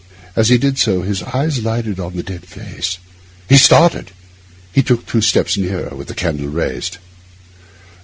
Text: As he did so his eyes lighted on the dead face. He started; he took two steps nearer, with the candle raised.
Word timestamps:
As 0.35 0.49
he 0.49 0.57
did 0.57 0.79
so 0.79 1.03
his 1.03 1.21
eyes 1.21 1.63
lighted 1.63 1.99
on 1.99 2.15
the 2.15 2.23
dead 2.23 2.43
face. 2.47 2.97
He 3.47 3.55
started; 3.57 4.09
he 4.73 4.81
took 4.81 5.05
two 5.05 5.21
steps 5.21 5.57
nearer, 5.57 5.93
with 5.95 6.07
the 6.07 6.15
candle 6.15 6.47
raised. 6.47 6.97